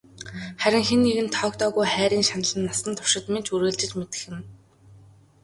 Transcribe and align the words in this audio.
Харин 0.61 0.83
хэн 0.87 1.01
нэгэнд 1.05 1.35
тоогдоогүй 1.37 1.85
хайрын 1.93 2.27
шаналан 2.29 2.61
насан 2.67 2.93
туршид 2.97 3.25
минь 3.31 3.45
ч 3.45 3.47
үргэлжилж 3.55 3.93
мэдэх 3.99 4.21
юм. 4.31 4.37